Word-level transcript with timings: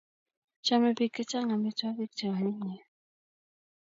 chomei 0.65 0.95
biik 0.97 1.13
che 1.15 1.23
chang' 1.31 1.53
amitwogik 1.55 2.11
che 2.17 2.25
anyinyen 2.35 2.83